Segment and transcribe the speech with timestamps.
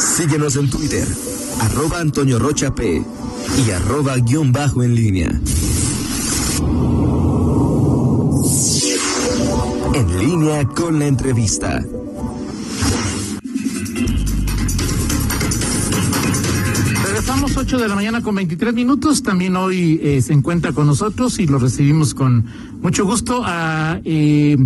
[0.00, 1.06] Síguenos en Twitter,
[1.60, 3.04] arroba Antonio Rocha P
[3.66, 5.28] y arroba guion bajo en línea.
[9.92, 11.84] En línea con la entrevista.
[17.04, 19.22] Regresamos 8 de la mañana con 23 minutos.
[19.22, 22.46] También hoy eh, se encuentra con nosotros y lo recibimos con
[22.80, 24.56] mucho gusto a eh,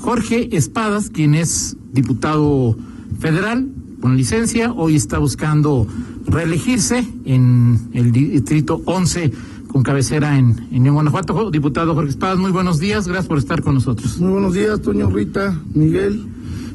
[0.00, 2.76] Jorge Espadas, quien es diputado
[3.18, 3.68] federal
[4.00, 4.72] con licencia.
[4.72, 5.86] Hoy está buscando
[6.26, 9.32] reelegirse en el distrito 11
[9.68, 11.50] con cabecera en, en Guanajuato.
[11.50, 13.06] Diputado Jorge Espadas, muy buenos días.
[13.06, 14.18] Gracias por estar con nosotros.
[14.20, 16.26] Muy buenos días, Toño Rita, Miguel.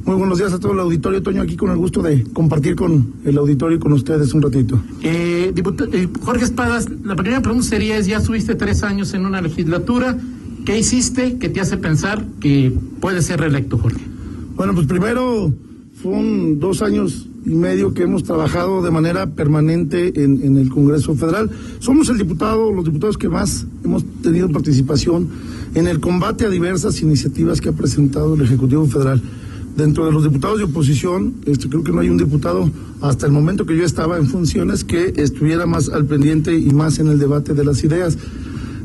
[0.06, 3.14] Muy buenos días a todo el auditorio, Toño, aquí con el gusto de compartir con
[3.26, 4.80] el auditorio y con ustedes un ratito.
[5.02, 9.42] Eh, eh, Jorge Espadas, la primera pregunta sería, es, ya estuviste tres años en una
[9.42, 10.16] legislatura,
[10.64, 12.72] ¿qué hiciste que te hace pensar que
[13.02, 14.02] puede ser reelecto, Jorge?
[14.56, 15.52] Bueno, pues primero
[16.06, 21.50] son dos años y medio que hemos trabajado de manera permanente en, el Congreso Federal.
[21.80, 25.28] Somos el diputado, los diputados que más hemos tenido participación
[25.74, 29.20] en el combate a diversas iniciativas que ha presentado el Ejecutivo Federal.
[29.76, 32.70] Dentro de los diputados de oposición, este, creo que no hay un diputado
[33.02, 37.00] hasta el momento que yo estaba en funciones que estuviera más al pendiente y más
[37.00, 38.16] en el debate de las ideas.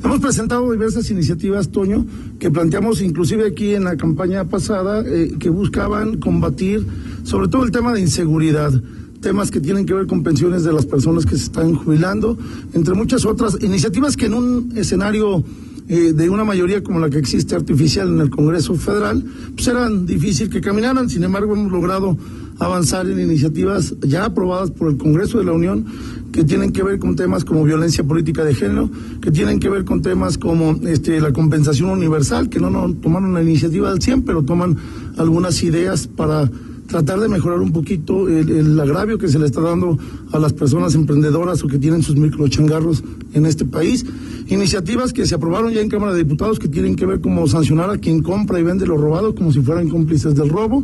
[0.03, 2.07] Hemos presentado diversas iniciativas, Toño,
[2.39, 6.87] que planteamos inclusive aquí en la campaña pasada, eh, que buscaban combatir
[7.25, 8.73] sobre todo el tema de inseguridad
[9.21, 12.39] temas que tienen que ver con pensiones de las personas que se están jubilando,
[12.73, 15.45] entre muchas otras iniciativas que en un escenario
[15.89, 20.07] eh, de una mayoría como la que existe artificial en el Congreso Federal, pues eran
[20.07, 21.11] difícil que caminaran.
[21.11, 22.17] Sin embargo, hemos logrado
[22.61, 25.87] avanzar en iniciativas ya aprobadas por el Congreso de la Unión
[26.31, 28.89] que tienen que ver con temas como violencia política de género,
[29.21, 33.35] que tienen que ver con temas como este, la compensación universal, que no, no tomaron
[33.35, 34.77] la iniciativa del 100, pero toman
[35.17, 36.49] algunas ideas para
[36.91, 39.97] tratar de mejorar un poquito el, agravio que se le está dando
[40.33, 44.05] a las personas emprendedoras o que tienen sus microchangarros en este país.
[44.49, 47.91] Iniciativas que se aprobaron ya en Cámara de Diputados que tienen que ver cómo sancionar
[47.91, 50.83] a quien compra y vende lo robado como si fueran cómplices del robo,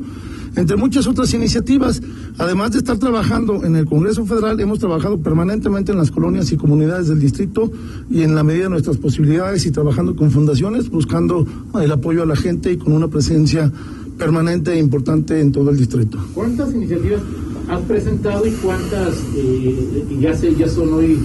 [0.54, 2.00] entre muchas otras iniciativas.
[2.38, 6.56] Además de estar trabajando en el Congreso Federal, hemos trabajado permanentemente en las colonias y
[6.56, 7.72] comunidades del distrito
[8.08, 11.44] y en la medida de nuestras posibilidades y trabajando con fundaciones, buscando
[11.82, 13.72] el apoyo a la gente y con una presencia
[14.18, 16.18] permanente e importante en todo el distrito.
[16.34, 17.20] ¿Cuántas iniciativas
[17.68, 21.18] has presentado y cuántas eh, ya, se, ya son hoy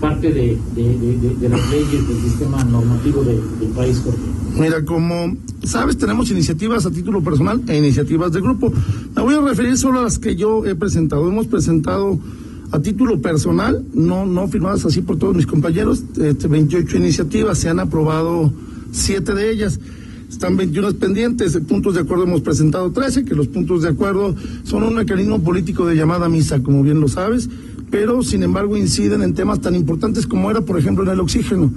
[0.00, 3.40] parte de, de, las leyes del sistema normativo del
[3.74, 4.18] país, Jorge?
[4.58, 8.72] Mira, como sabes, tenemos iniciativas a título personal e iniciativas de grupo.
[9.14, 11.28] Me voy a referir solo a las que yo he presentado.
[11.28, 12.18] Hemos presentado
[12.72, 17.68] a título personal, no, no firmadas así por todos mis compañeros, este, 28 iniciativas, se
[17.68, 18.52] han aprobado
[18.92, 19.78] siete de ellas.
[20.28, 24.82] Están 21 pendientes, puntos de acuerdo hemos presentado 13, que los puntos de acuerdo son
[24.82, 27.48] un mecanismo político de llamada misa, como bien lo sabes,
[27.90, 31.72] pero sin embargo inciden en temas tan importantes como era, por ejemplo, el oxígeno.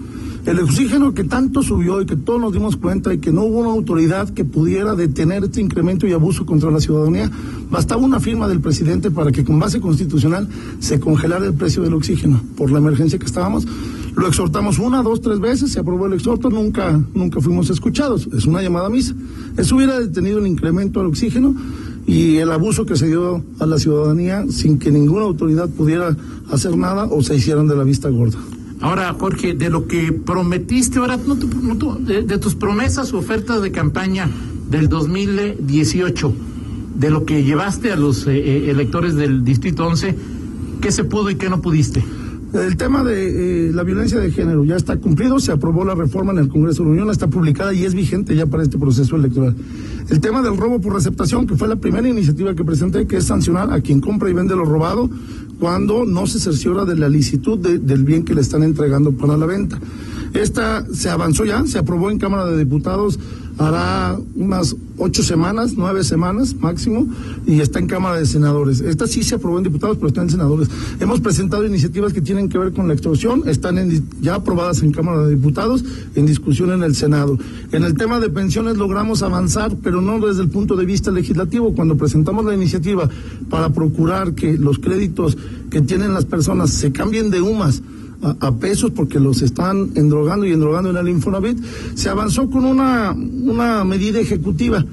[0.46, 3.60] El oxígeno que tanto subió y que todos nos dimos cuenta y que no hubo
[3.60, 7.30] una autoridad que pudiera detener este incremento y abuso contra la ciudadanía,
[7.70, 10.48] bastaba una firma del presidente para que con base constitucional
[10.80, 13.68] se congelara el precio del oxígeno por la emergencia que estábamos.
[14.16, 18.28] Lo exhortamos una, dos, tres veces, se aprobó el exhorto, nunca, nunca fuimos escuchados.
[18.36, 19.14] Es una llamada a misa.
[19.58, 21.56] Eso hubiera detenido el incremento al oxígeno
[22.06, 26.16] y el abuso que se dio a la ciudadanía sin que ninguna autoridad pudiera
[26.52, 28.40] hacer nada o se hicieran de la vista gorda.
[28.82, 34.30] Ahora, Jorge, de lo que prometiste, ahora, no, de, tus promesas o ofertas de campaña
[34.70, 36.34] del 2018,
[36.96, 40.16] de lo que llevaste a los eh, eh, electores del Distrito 11,
[40.82, 42.04] ¿qué se pudo y qué no pudiste?
[42.54, 46.32] El tema de eh, la violencia de género ya está cumplido, se aprobó la reforma
[46.32, 49.16] en el Congreso de la Unión, está publicada y es vigente ya para este proceso
[49.16, 49.56] electoral.
[50.10, 53.26] El tema del robo por receptación, que fue la primera iniciativa que presenté, que es
[53.26, 55.10] sancionar a quien compra y vende lo robado
[55.60, 59.46] cuando no se cerciora de la licitud del bien que le están entregando para la
[59.46, 59.80] venta.
[60.34, 63.20] Esta se avanzó ya, se aprobó en Cámara de Diputados
[63.60, 67.08] hará unas ocho semanas, nueve semanas máximo,
[67.46, 68.80] y está en Cámara de Senadores.
[68.80, 70.70] Esta sí se aprobó en diputados, pero está en senadores.
[71.00, 73.78] Hemos presentado iniciativas que tienen que ver con la extorsión, están
[74.22, 75.84] ya aprobadas en Cámara de Diputados,
[76.16, 77.38] en discusión en el Senado.
[77.74, 81.74] En el tema de pensiones logramos avanzar, pero no desde el punto de vista legislativo.
[81.76, 83.10] Cuando presentamos la iniciativa
[83.50, 85.38] para procurar que los créditos
[85.70, 87.82] que tienen las personas se cambien de UMAS,
[88.22, 91.58] a, pesos porque los están endrogando y endrogando en el Infonavit,
[91.96, 94.86] se avanzó con una, una medida ejecutiva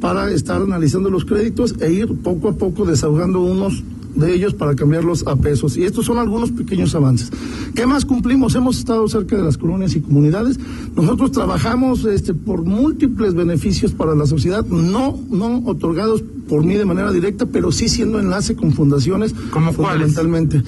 [0.00, 3.84] para estar analizando los créditos e ir poco a poco desahogando unos
[4.14, 5.76] de ellos para cambiarlos a pesos.
[5.76, 7.30] Y estos son algunos pequeños avances.
[7.74, 8.54] ¿Qué más cumplimos?
[8.54, 10.58] Hemos estado cerca de las colonias y comunidades.
[10.94, 16.84] Nosotros trabajamos este, por múltiples beneficios para la sociedad, no, no otorgados por mí de
[16.84, 19.34] manera directa, pero sí siendo enlace con fundaciones.
[19.50, 20.62] ¿Cómo fundamentalmente.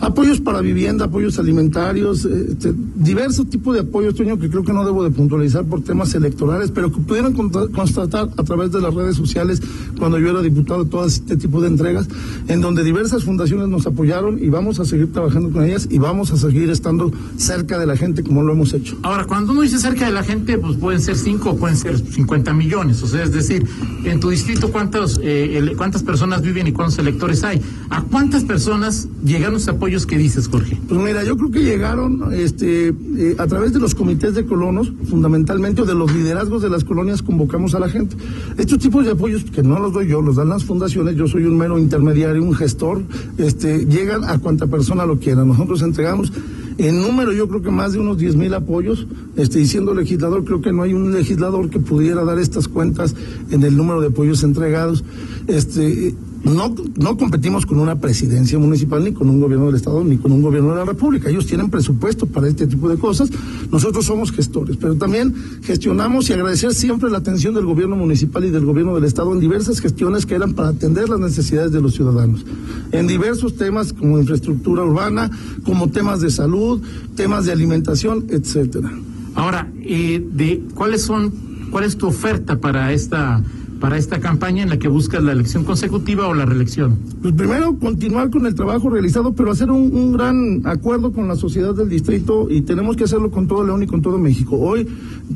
[0.00, 4.84] Apoyos para vivienda, apoyos alimentarios, este, diversos tipos de apoyos, Toño, que creo que no
[4.84, 9.16] debo de puntualizar por temas electorales, pero que pudieron constatar a través de las redes
[9.16, 9.60] sociales
[9.98, 12.08] cuando yo era diputado todo este tipo de entregas,
[12.46, 16.30] en donde diversas fundaciones nos apoyaron y vamos a seguir trabajando con ellas y vamos
[16.30, 18.96] a seguir estando cerca de la gente como lo hemos hecho.
[19.02, 21.98] Ahora, cuando uno dice cerca de la gente, pues pueden ser 5 o pueden ser
[21.98, 23.66] 50 millones, o sea, es decir,
[24.04, 27.60] en tu distrito, ¿cuántos, eh, ¿cuántas personas viven y cuántos electores hay?
[27.90, 30.06] ¿A cuántas personas llegaron ese apoyo?
[30.06, 30.78] que dices, Jorge?
[30.88, 34.92] Pues mira, yo creo que llegaron este, eh, a través de los comités de colonos,
[35.08, 38.16] fundamentalmente, o de los liderazgos de las colonias, convocamos a la gente.
[38.56, 41.44] Estos tipos de apoyos, que no los doy yo, los dan las fundaciones, yo soy
[41.44, 43.02] un mero intermediario, un gestor,
[43.38, 45.44] este, llegan a cuanta persona lo quiera.
[45.44, 46.32] Nosotros entregamos
[46.78, 49.06] en número yo creo que más de unos 10 mil apoyos,
[49.36, 53.16] este, y siendo legislador creo que no hay un legislador que pudiera dar estas cuentas
[53.50, 55.02] en el número de apoyos entregados.
[55.48, 56.14] Este,
[56.48, 60.32] no, no competimos con una presidencia municipal, ni con un gobierno del Estado, ni con
[60.32, 61.28] un gobierno de la República.
[61.28, 63.30] Ellos tienen presupuesto para este tipo de cosas.
[63.70, 68.50] Nosotros somos gestores, pero también gestionamos y agradecer siempre la atención del gobierno municipal y
[68.50, 71.94] del gobierno del Estado en diversas gestiones que eran para atender las necesidades de los
[71.94, 72.44] ciudadanos.
[72.92, 75.30] En diversos temas como infraestructura urbana,
[75.64, 76.80] como temas de salud,
[77.16, 78.90] temas de alimentación, etcétera.
[79.34, 81.32] Ahora, eh, de ¿cuáles son,
[81.70, 83.42] cuál es tu oferta para esta
[83.80, 86.98] para esta campaña en la que buscas la elección consecutiva o la reelección?
[87.22, 91.74] Pues primero continuar con el trabajo realizado, pero hacer un, gran acuerdo con la sociedad
[91.74, 94.56] del distrito y tenemos que hacerlo con todo León y con todo México.
[94.56, 94.86] Hoy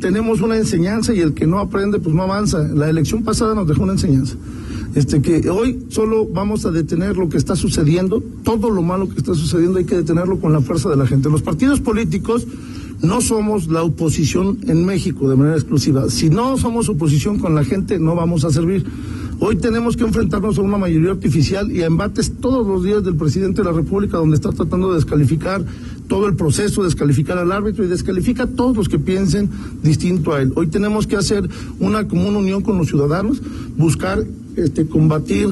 [0.00, 2.58] tenemos una enseñanza y el que no aprende pues no avanza.
[2.58, 4.36] La elección pasada nos dejó una enseñanza.
[4.94, 9.16] Este que hoy solo vamos a detener lo que está sucediendo, todo lo malo que
[9.16, 11.30] está sucediendo hay que detenerlo con la fuerza de la gente.
[11.30, 12.46] Los partidos políticos
[13.02, 16.08] no somos la oposición en México de manera exclusiva.
[16.08, 18.84] Si no somos oposición con la gente, no vamos a servir.
[19.40, 23.16] Hoy tenemos que enfrentarnos a una mayoría artificial y a embates todos los días del
[23.16, 25.64] presidente de la República, donde está tratando de descalificar
[26.06, 29.50] todo el proceso, descalificar al árbitro y descalifica a todos los que piensen
[29.82, 30.52] distinto a él.
[30.55, 31.48] Hoy tenemos que hacer
[31.81, 33.43] una común unión con los ciudadanos,
[33.76, 34.25] buscar
[34.55, 35.48] este, combatir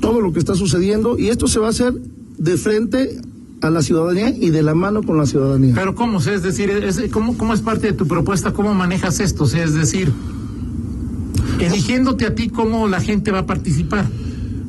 [0.00, 1.92] todo lo que está sucediendo y esto se va a hacer
[2.38, 3.20] de frente
[3.60, 5.74] a la ciudadanía y de la mano con la ciudadanía.
[5.74, 6.18] Pero ¿cómo?
[6.18, 8.52] Es decir, es, ¿cómo, ¿cómo es parte de tu propuesta?
[8.52, 9.44] ¿Cómo manejas esto?
[9.44, 10.12] Es decir,
[11.58, 14.06] eligiéndote a ti, ¿cómo la gente va a participar?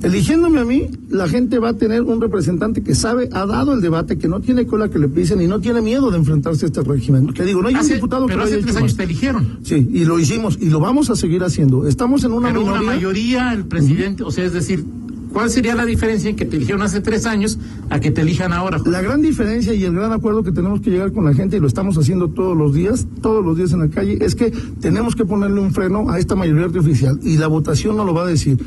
[0.02, 3.82] Eligiéndome a mí, la gente va a tener un representante que sabe, ha dado el
[3.82, 6.68] debate, que no tiene cola que le pisen y no tiene miedo de enfrentarse a
[6.68, 7.28] este régimen.
[7.34, 9.60] Que digo, no hay un diputado pero que hace tres años te eligieron.
[9.64, 11.86] Sí, y lo hicimos y lo vamos a seguir haciendo.
[11.86, 14.86] Estamos en una pero una mayoría, el presidente, o sea, es decir,
[15.34, 17.60] ¿Cuál sería la diferencia en que te eligieron hace tres años
[17.90, 18.80] a que te elijan ahora?
[18.86, 21.60] La gran diferencia y el gran acuerdo que tenemos que llegar con la gente, y
[21.60, 25.16] lo estamos haciendo todos los días, todos los días en la calle, es que tenemos
[25.16, 27.20] que ponerle un freno a esta mayoría artificial.
[27.24, 28.58] Y la votación no lo va a decir.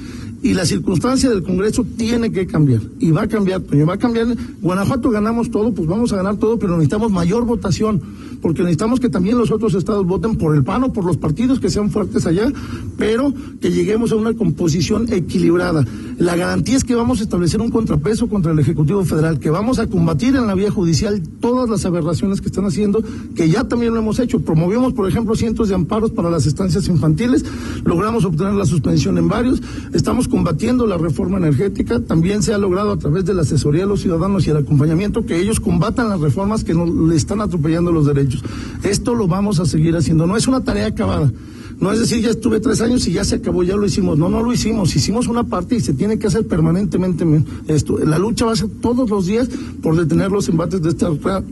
[0.42, 2.80] Y la circunstancia del Congreso tiene que cambiar.
[2.98, 4.26] Y va a cambiar, va a cambiar.
[4.60, 8.02] Guanajuato ganamos todo, pues vamos a ganar todo, pero necesitamos mayor votación
[8.42, 11.60] porque necesitamos que también los otros estados voten por el PAN o por los partidos
[11.60, 12.52] que sean fuertes allá,
[12.98, 15.86] pero que lleguemos a una composición equilibrada.
[16.18, 19.78] La garantía es que vamos a establecer un contrapeso contra el Ejecutivo Federal, que vamos
[19.78, 23.02] a combatir en la vía judicial todas las aberraciones que están haciendo,
[23.36, 24.40] que ya también lo hemos hecho.
[24.40, 27.44] Promovimos, por ejemplo, cientos de amparos para las estancias infantiles,
[27.84, 29.62] logramos obtener la suspensión en varios,
[29.92, 33.86] estamos combatiendo la reforma energética, también se ha logrado a través de la asesoría a
[33.86, 38.06] los ciudadanos y el acompañamiento que ellos combatan las reformas que le están atropellando los
[38.06, 38.42] derechos.
[38.82, 40.26] Esto lo vamos a seguir haciendo.
[40.26, 41.30] No es una tarea acabada.
[41.78, 44.16] No es decir, ya estuve tres años y ya se acabó, ya lo hicimos.
[44.16, 44.96] No, no lo hicimos.
[44.96, 47.26] Hicimos una parte y se tiene que hacer permanentemente
[47.68, 47.98] esto.
[47.98, 49.50] La lucha va a ser todos los días
[49.82, 51.06] por detener los embates de este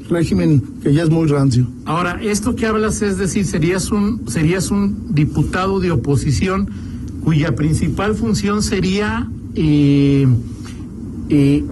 [0.08, 1.66] régimen que ya es muy rancio.
[1.84, 6.89] Ahora, esto que hablas es decir, serías un, serías un diputado de oposición
[7.24, 10.26] cuya principal función sería eh,
[11.28, 11.64] eh,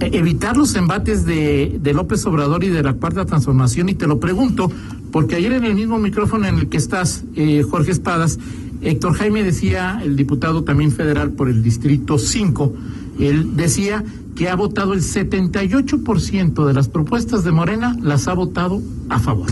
[0.00, 4.20] evitar los embates de, de, López Obrador y de la cuarta transformación y te lo
[4.20, 4.70] pregunto
[5.14, 8.36] porque ayer en el mismo micrófono en el que estás, eh, Jorge Espadas,
[8.82, 12.74] Héctor Jaime decía, el diputado también federal por el Distrito 5,
[13.20, 14.02] él decía
[14.34, 19.46] que ha votado el 78% de las propuestas de Morena, las ha votado a favor.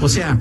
[0.00, 0.38] O sea,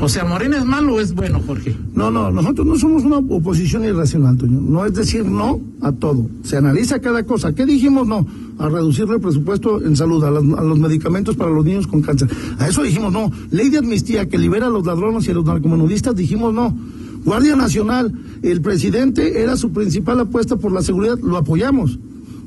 [0.00, 1.76] o sea, ¿Morena es malo o es bueno, Jorge?
[1.94, 4.60] No, no, nosotros no somos una oposición irracional, Toño.
[4.60, 6.28] No es decir no a todo.
[6.42, 7.54] Se analiza cada cosa.
[7.54, 8.26] ¿Qué dijimos no?
[8.58, 12.28] A reducirle el presupuesto en salud, a, los medicamentos para los niños con cáncer.
[12.58, 13.30] A eso dijimos no.
[13.50, 16.76] Ley de amnistía que libera a los ladrones y a los narcomenudistas, dijimos no.
[17.24, 18.12] Guardia Nacional,
[18.42, 21.98] el presidente era su principal apuesta por la seguridad, lo apoyamos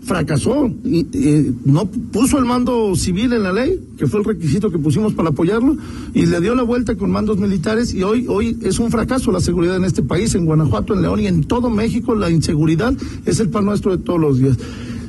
[0.07, 1.05] fracasó y,
[1.65, 5.29] no puso el mando civil en la ley, que fue el requisito que pusimos para
[5.29, 5.75] apoyarlo,
[6.13, 9.41] y le dio la vuelta con mandos militares y hoy, hoy es un fracaso la
[9.41, 12.93] seguridad en este país, en Guanajuato, en León y en todo México, la inseguridad
[13.25, 14.57] es el pan nuestro de todos los días.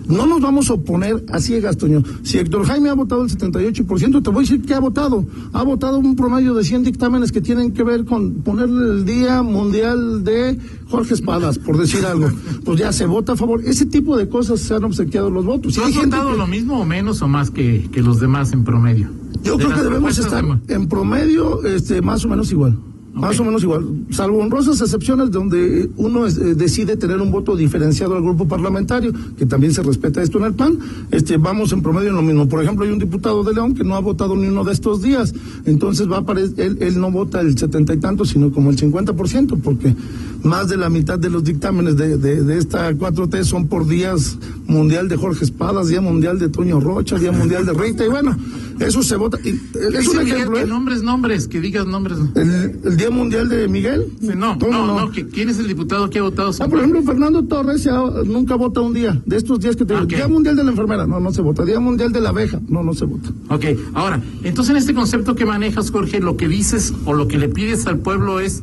[0.09, 2.03] No nos vamos a oponer a ciegas, Toño.
[2.23, 5.25] Si Héctor Jaime ha votado el 78%, te voy a decir que ha votado.
[5.53, 9.43] Ha votado un promedio de 100 dictámenes que tienen que ver con ponerle el Día
[9.43, 12.31] Mundial de Jorge Espadas, por decir algo.
[12.65, 13.63] Pues ya se vota a favor.
[13.65, 15.79] Ese tipo de cosas se han obsequiado los votos.
[15.79, 19.11] ¿Has votado lo mismo o menos o más que, que los demás en promedio?
[19.43, 22.79] Yo creo que debemos estar en promedio este, más o menos igual.
[23.15, 28.15] Más o menos igual, salvo honrosas excepciones donde uno eh, decide tener un voto diferenciado
[28.15, 30.79] al grupo parlamentario, que también se respeta esto en el PAN,
[31.11, 32.49] este, vamos en promedio en lo mismo.
[32.49, 35.03] Por ejemplo, hay un diputado de León que no ha votado ni uno de estos
[35.03, 35.35] días,
[35.65, 39.13] entonces va a él, él no vota el setenta y tanto, sino como el cincuenta
[39.13, 39.97] por ciento, porque
[40.43, 45.09] más de la mitad de los dictámenes de, de, esta 4T son por días mundial
[45.09, 48.37] de Jorge Espadas, día mundial de Toño Rocha, día mundial de Rita, y bueno,
[48.79, 49.39] eso se vota.
[49.43, 50.57] Y, es un ejemplo.
[50.57, 50.67] Que ¿eh?
[50.67, 52.19] nombres, nombres, que digas nombres.
[52.35, 54.13] El, día mundial de Miguel.
[54.21, 56.51] no, no, no, ¿quién es el diputado que ha votado?
[56.61, 57.89] Ah, por ejemplo, Fernando Torres
[58.27, 61.21] nunca vota un día, de estos días que te Día mundial de la enfermera, no,
[61.21, 61.65] no se vota.
[61.65, 63.31] Día mundial de la abeja, no, no se vota.
[63.49, 63.65] Ok,
[63.95, 67.49] ahora, entonces en este concepto que manejas, Jorge, lo que dices o lo que le
[67.49, 68.63] pides al pueblo es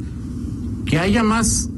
[0.85, 1.69] que haya más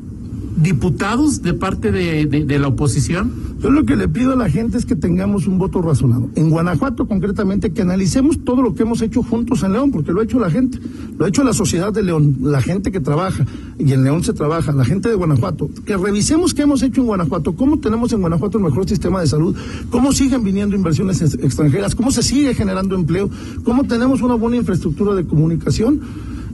[0.57, 3.31] diputados de parte de, la oposición?
[3.61, 6.29] Yo lo que le pido a la gente es que tengamos un voto razonado.
[6.35, 10.21] En Guanajuato, concretamente, que analicemos todo lo que hemos hecho juntos en León, porque lo
[10.21, 10.79] ha hecho la gente,
[11.17, 13.45] lo ha hecho la sociedad de León, la gente que trabaja,
[13.79, 15.69] y en León se trabaja, la gente de Guanajuato.
[15.85, 19.27] Que revisemos qué hemos hecho en Guanajuato, cómo tenemos en Guanajuato el mejor sistema de
[19.27, 19.55] salud,
[19.89, 23.29] cómo siguen viniendo inversiones extranjeras, cómo se sigue generando empleo,
[23.63, 26.01] cómo tenemos una buena infraestructura de comunicación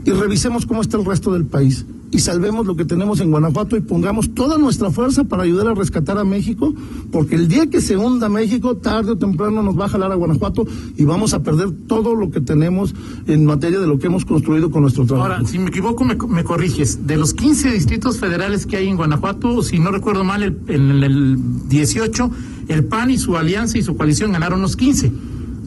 [0.06, 3.76] y revisemos cómo está el resto del país y salvemos lo que tenemos en Guanajuato
[3.76, 6.74] y pongamos toda nuestra fuerza para ayudar a rescatar a México,
[7.12, 10.16] porque el día que se hunda México, tarde o temprano nos va a jalar a
[10.16, 10.66] Guanajuato
[10.96, 12.94] y vamos a perder todo lo que tenemos
[13.26, 15.34] en materia de lo que hemos construido con nuestro trabajo.
[15.34, 17.08] Ahora, si me equivoco, me, corriges.
[17.08, 21.04] De los 15 distritos federales que hay en Guanajuato, si no recuerdo mal, en el,
[21.04, 21.38] el
[21.70, 22.30] 18,
[22.68, 25.12] el PAN y su alianza y su coalición ganaron los 15.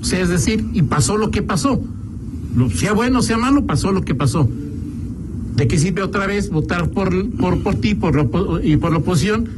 [0.01, 1.81] O sea, es decir, y pasó lo que pasó
[2.75, 4.49] sea bueno, sea malo, pasó lo que pasó.
[5.57, 8.29] ¿De qué sirve otra vez votar por, por, por ti por,
[8.63, 9.49] y por la oposición?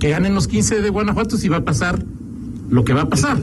[0.00, 2.04] Que ganen los 15 de Guanajuato si va a pasar
[2.70, 3.40] lo que va a pasar.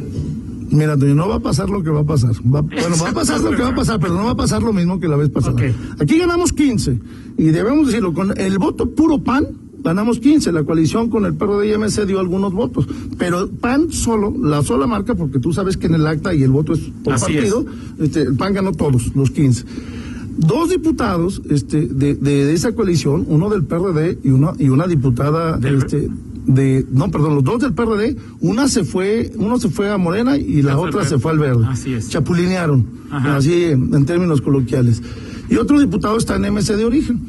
[0.71, 2.31] Mira, no va a pasar lo que va a pasar.
[2.43, 2.69] bueno,
[3.03, 4.99] va a pasar lo que va a pasar, pero no va a pasar lo mismo
[4.99, 5.55] que la vez pasada.
[5.99, 6.99] Aquí ganamos 15
[7.37, 9.47] y debemos decirlo, con el voto puro PAN,
[9.83, 10.51] ganamos 15.
[10.51, 12.87] La coalición con el PRD y MC dio algunos votos.
[13.17, 16.51] Pero PAN solo, la sola marca, porque tú sabes que en el acta y el
[16.51, 17.65] voto es por partido,
[17.99, 19.65] este, el PAN ganó todos, los 15.
[20.41, 25.59] Dos diputados este, de, de, esa coalición, uno del PRD y una, y una diputada
[25.63, 26.09] este,
[26.45, 30.37] de, no, perdón, los dos del PRD, una se fue, uno se fue a Morena
[30.37, 31.65] y la otra se fue al Verde.
[31.67, 32.09] Así es.
[32.09, 35.03] Chapulinearon, así en, términos coloquiales.
[35.49, 37.21] Y otro diputado está en MC de origen.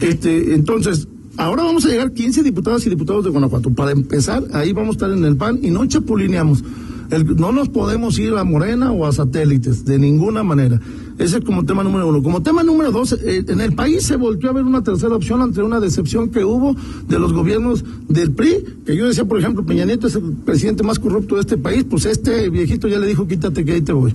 [0.00, 1.08] Este, entonces,
[1.38, 3.70] Ahora vamos a llegar 15 diputadas y diputados de Guanajuato.
[3.70, 6.64] Para empezar, ahí vamos a estar en el PAN y no chapulineamos.
[7.10, 10.80] No nos podemos ir a Morena o a satélites, de ninguna manera.
[11.18, 12.22] Ese es como tema número uno.
[12.22, 15.40] Como tema número dos, eh, en el país se volvió a ver una tercera opción
[15.40, 16.76] ante una decepción que hubo
[17.08, 20.82] de los gobiernos del PRI, que yo decía, por ejemplo, Peña Nieto es el presidente
[20.82, 23.92] más corrupto de este país, pues este viejito ya le dijo, quítate que ahí te
[23.92, 24.14] voy.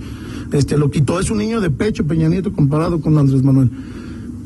[0.52, 3.72] Este, lo quitó, es un niño de pecho Peña Nieto comparado con Andrés Manuel.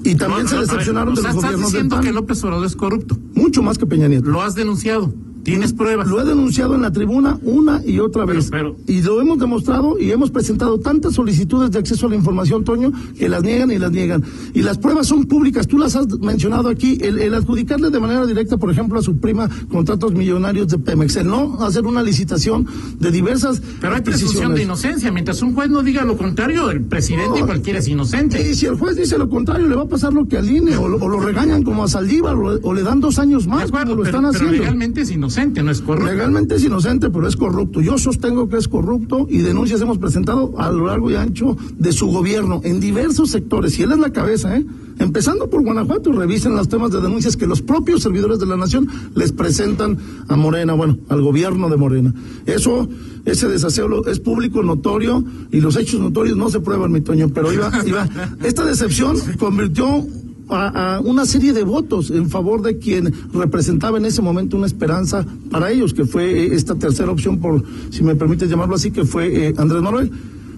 [0.03, 3.17] Y también se decepcionaron de los gobiernos estás diciendo que López Obrador es corrupto.
[3.35, 4.29] Mucho más que Peña Nieto.
[4.29, 5.13] Lo has denunciado.
[5.47, 6.09] ¿Tienes pruebas?
[6.09, 8.51] Lo he denunciado en la tribuna una y otra vez.
[8.85, 12.91] y lo hemos demostrado y hemos presentado tantas solicitudes de acceso a la información, Toño,
[13.17, 14.25] que las niegan y las niegan.
[14.53, 16.97] Y las pruebas son públicas, tú las has mencionado aquí.
[16.99, 21.27] El, adjudicarle de manera directa, por ejemplo, a su prima contratos millonarios de Pemex, el
[21.27, 22.67] no hacer una licitación
[22.99, 23.61] de diversas.
[23.79, 25.13] Pero hay presunción de inocencia.
[25.13, 28.45] Mientras un juez no diga lo contrario, el presidente cualquiera es inocente.
[28.45, 30.75] Y si el juez dice lo contrario, le va a pasar lo que al INE,
[30.75, 34.25] o, lo regañan como a Saldívar, o, le dan dos años más, como lo están
[34.25, 34.51] haciendo.
[34.51, 36.11] Pero legalmente es inocente no es corrupto.
[36.11, 37.79] Legalmente es inocente, pero es corrupto.
[37.79, 41.91] Yo sostengo que es corrupto y denuncias hemos presentado a lo largo y ancho de
[41.91, 43.77] su gobierno en diversos sectores.
[43.77, 44.65] Y él es la cabeza, ¿eh?
[44.99, 48.87] Empezando por Guanajuato, revisen los temas de denuncias que los propios servidores de la nación
[49.13, 52.13] les presentan a Morena, bueno, al gobierno de Morena.
[52.47, 52.89] Eso,
[53.25, 57.53] ese desaseo es público, notorio, y los hechos notorios no se prueban, mi Toño, pero
[57.53, 58.09] iba, iba,
[58.43, 60.03] esta decepción convirtió
[60.49, 65.25] a, una serie de votos en favor de quien representaba en ese momento una esperanza
[65.49, 69.05] para ellos, que fue eh, esta tercera opción, por si me permites llamarlo así, que
[69.05, 70.11] fue eh, Andrés Manuel.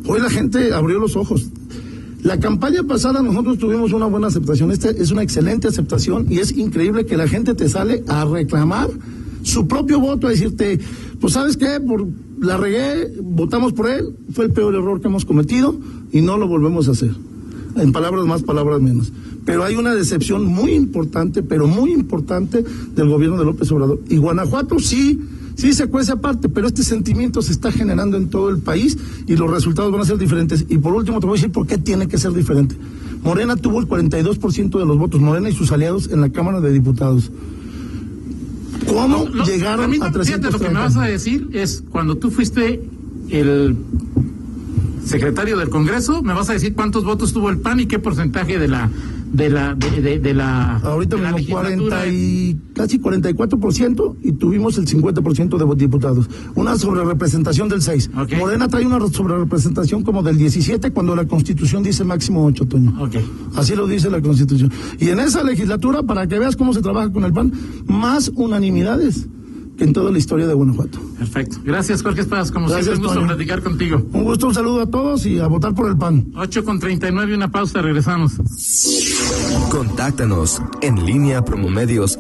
[0.06, 1.50] Hoy la gente abrió los ojos.
[2.24, 4.72] La campaña pasada nosotros tuvimos una buena aceptación.
[4.72, 8.90] Esta es una excelente aceptación y es increíble que la gente te sale a reclamar
[9.44, 10.80] su propio voto a decirte,
[11.22, 12.06] pues sabes qué, por
[12.42, 15.80] la regué, votamos por él, fue el peor error que hemos cometido
[16.12, 17.12] y no lo volvemos a hacer.
[17.82, 19.12] En palabras más, palabras menos.
[19.46, 22.64] Pero hay una decepción muy importante, pero muy importante
[22.96, 24.00] del gobierno de López Obrador.
[24.10, 25.20] Y Guanajuato sí,
[25.56, 29.36] sí se cuece aparte, pero este sentimiento se está generando en todo el país y
[29.36, 30.66] los resultados van a ser diferentes.
[30.70, 32.76] Y por último te voy a decir por qué tiene que ser diferente.
[33.24, 36.72] Morena tuvo el 42% de los votos, Morena y sus aliados en la Cámara de
[36.72, 37.32] Diputados.
[38.88, 40.24] ¿Cómo Lo- llegaron a 330?
[40.24, 42.82] Fíjate, lo que me vas a decir es cuando tú fuiste
[43.30, 43.76] el
[45.10, 48.58] secretario del Congreso, me vas a decir cuántos votos tuvo el PAN y qué porcentaje
[48.60, 48.90] de la
[49.32, 54.16] de la de, de- de la Ahorita de la mismo legislatura 40 y casi 44%
[54.24, 56.28] y tuvimos el 50% de diputados.
[56.56, 58.10] Una sobrerepresentación del 6.
[58.18, 58.34] Ok.
[58.40, 62.96] Morena trae una sobrerepresentación como del 17 cuando la Constitución dice máximo 8, Toño.
[63.04, 63.18] Ok.
[63.56, 64.72] Así lo dice la Constitución.
[65.00, 67.52] Y en esa legislatura, para que veas cómo se trabaja con el PAN,
[67.86, 69.28] más unanimidades
[69.80, 71.00] en toda la historia de Guanajuato.
[71.18, 71.58] Perfecto.
[71.64, 72.52] Gracias, Jorge Espadas.
[72.52, 73.28] Como Gracias, siempre, un gusto Toño.
[73.36, 74.02] platicar contigo.
[74.14, 76.32] Un gusto, un saludo a todos y a votar por el PAN.
[76.36, 78.34] 8 con 39, una pausa, regresamos.
[79.70, 82.18] Contáctanos en línea promomedios